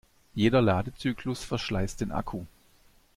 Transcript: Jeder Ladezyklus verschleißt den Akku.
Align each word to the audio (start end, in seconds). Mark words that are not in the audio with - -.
Jeder 0.33 0.63
Ladezyklus 0.63 1.43
verschleißt 1.43 2.01
den 2.01 2.11
Akku. 2.11 2.45